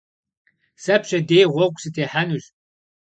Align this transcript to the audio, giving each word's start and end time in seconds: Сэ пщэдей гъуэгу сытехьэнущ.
Сэ 0.83 0.95
пщэдей 1.01 1.45
гъуэгу 1.53 1.79
сытехьэнущ. 1.81 2.45